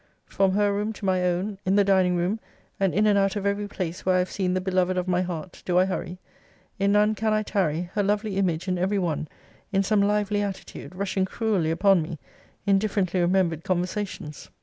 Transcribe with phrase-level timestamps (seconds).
[0.25, 2.39] From her room to my own; in the dining room,
[2.79, 5.21] and in and out of every place where I have seen the beloved of my
[5.21, 6.17] heart, do I hurry;
[6.79, 9.27] in none can I tarry; her lovely image in every one,
[9.71, 12.17] in some lively attitude, rushing cruelly upon me,
[12.65, 14.49] in differently remembered conversations.